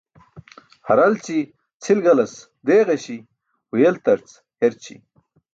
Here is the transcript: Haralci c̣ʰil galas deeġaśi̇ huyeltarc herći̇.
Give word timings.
Haralci 0.87 1.37
c̣ʰil 1.83 1.99
galas 2.05 2.33
deeġaśi̇ 2.65 3.25
huyeltarc 3.69 4.27
herći̇. 4.61 4.95